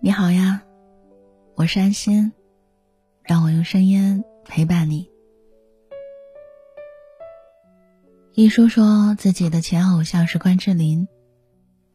[0.00, 0.62] 你好呀，
[1.56, 2.32] 我是安心，
[3.24, 5.10] 让我用声音陪伴你。
[8.32, 11.08] 一叔说自己的前偶像是关之琳，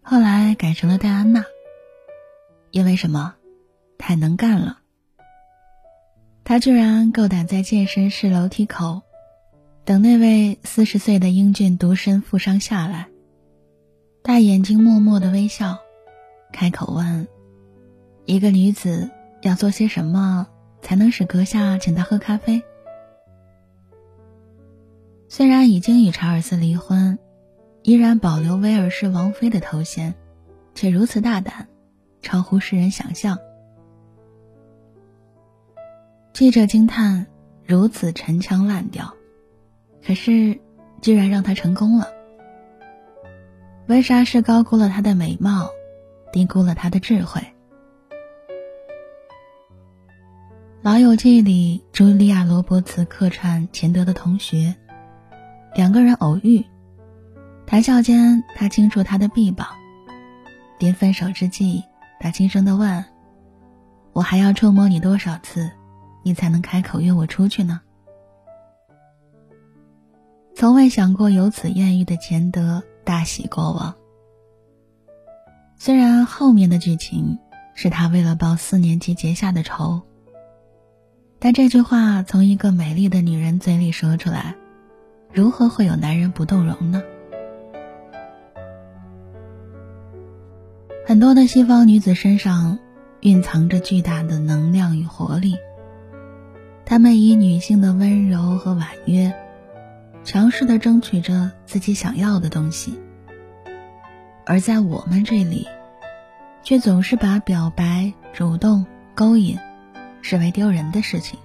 [0.01, 1.45] 后来改成了戴安娜。
[2.71, 3.35] 因为什么？
[3.97, 4.79] 太能干了。
[6.43, 9.01] 他居然够胆在健身室楼梯口，
[9.85, 13.07] 等那位四十岁的英俊独身富商下来，
[14.21, 15.77] 大眼睛默默的微笑，
[16.51, 17.25] 开口问。
[18.25, 19.09] 一个女子
[19.41, 20.47] 要做些什么
[20.81, 22.63] 才能使阁下请她喝咖啡？
[25.27, 27.19] 虽然已经与查尔斯离婚，
[27.81, 30.13] 依然保留威尔士王妃的头衔，
[30.73, 31.67] 却如此大胆，
[32.21, 33.37] 超乎世人想象。
[36.31, 37.25] 记者惊叹：
[37.65, 39.13] 如此陈腔滥调，
[40.05, 40.59] 可是
[41.01, 42.07] 居然让她成功了。
[43.87, 45.69] 温莎是高估了她的美貌，
[46.31, 47.41] 低估了她的智慧？
[50.83, 54.75] 《老友记》里，茱莉亚·罗伯茨客串钱德的同学，
[55.73, 56.65] 两个人偶遇，
[57.65, 59.65] 谈笑间，他轻触她的臂膀。
[60.79, 61.85] 临分手之际，
[62.19, 63.05] 他轻声的问
[64.11, 65.71] ：“我还要触摸你多少次，
[66.21, 67.79] 你才能开口约我出去呢？”
[70.53, 73.95] 从未想过有此艳遇的钱德大喜过望。
[75.77, 77.39] 虽然后面的剧情
[77.73, 80.01] 是他为了报四年级结下的仇。
[81.43, 84.55] 但这句话从一个美丽的女人嘴里说出来，
[85.33, 87.03] 如何会有男人不动容呢？
[91.05, 92.79] 很多的西方女子身上
[93.19, 95.57] 蕴藏着巨大的能量与活力，
[96.85, 99.33] 她们以女性的温柔和婉约，
[100.23, 102.97] 强势的争取着自己想要的东西，
[104.45, 105.67] 而在我们这里，
[106.63, 109.59] 却总是把表白、主动、勾引。
[110.23, 111.37] 视为丢人的事情。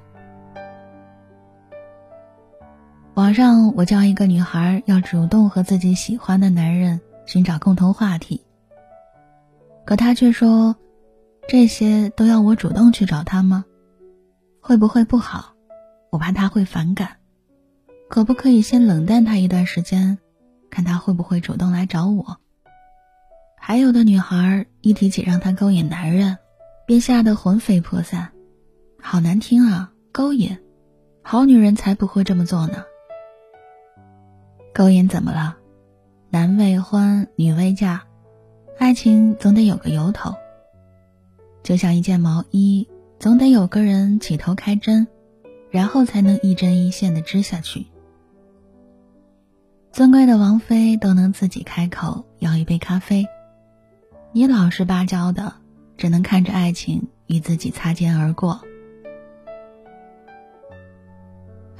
[3.14, 8.40] 网上，我教一个女孩要主动和自己喜欢的男人寻找共同话题，
[9.84, 10.76] 可她却说
[11.48, 13.64] ：“这些都要我主动去找他吗？
[14.60, 15.52] 会不会不好？
[16.10, 17.16] 我怕他会反感。
[18.08, 20.18] 可不可以先冷淡他一段时间，
[20.70, 22.38] 看他会不会主动来找我？”
[23.60, 26.38] 还有的女孩一提起让他勾引男人，
[26.86, 28.30] 便吓得魂飞魄散。
[29.10, 29.90] 好难听啊！
[30.12, 30.58] 勾引，
[31.22, 32.84] 好女人才不会这么做呢。
[34.74, 35.56] 勾引怎么了？
[36.28, 38.02] 男未婚，女未嫁，
[38.76, 40.34] 爱情总得有个由头。
[41.62, 42.86] 就像一件毛衣，
[43.18, 45.08] 总得有个人起头开针，
[45.70, 47.86] 然后才能一针一线的织下去。
[49.90, 53.24] 尊贵的王妃都能自己开口要一杯咖啡，
[54.32, 55.54] 你老实巴交的，
[55.96, 58.60] 只能看着爱情与自己擦肩而过。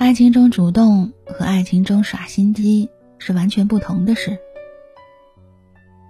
[0.09, 2.89] 爱情中主动和爱情中耍心机
[3.19, 4.39] 是完全不同的事。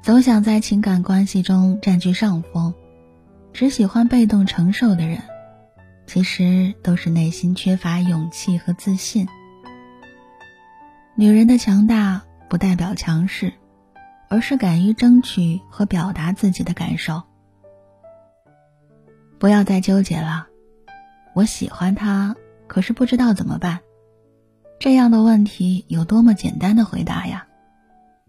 [0.05, 2.75] 总想在情感关系中占据上风，
[3.53, 5.25] 只喜欢被动承受的人，
[6.07, 9.27] 其实都是内心缺乏勇气和自信。
[11.17, 13.53] 女人的强大不代表强势，
[14.29, 17.25] 而是敢于争取和表达自己的感受。
[19.41, 20.47] 不要再纠结了，
[21.35, 22.37] 我喜欢他。
[22.69, 23.81] 可是不知道怎么办，
[24.79, 27.47] 这样的问题有多么简单的回答呀？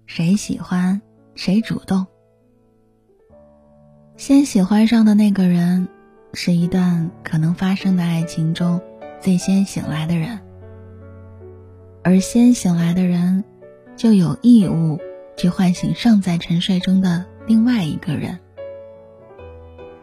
[0.08, 1.00] 谁喜欢
[1.36, 2.08] 谁主动。
[4.18, 5.88] 先喜欢上的那个人，
[6.34, 8.82] 是一段可能发生的爱情中
[9.22, 10.40] 最先醒来的人，
[12.04, 13.44] 而先醒来的人，
[13.96, 15.00] 就有义务
[15.38, 18.40] 去唤醒尚在沉睡中的另外一个人。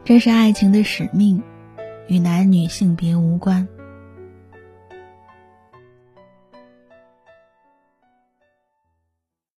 [0.05, 1.43] 这是爱情的使命，
[2.07, 3.67] 与男女性别无关。